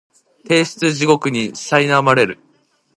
[0.45, 2.39] 提出地獄にさいなまれる